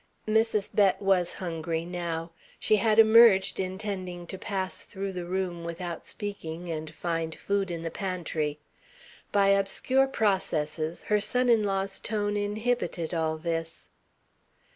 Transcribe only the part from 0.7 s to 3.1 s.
Bett was hungry now. She had